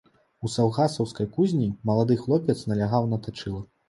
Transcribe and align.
У 0.47 0.49
саўгасаўскай 0.53 1.27
кузні 1.35 1.67
малады 1.89 2.17
хлопец 2.23 2.57
налягаў 2.73 3.07
на 3.13 3.21
тачыла. 3.29 3.61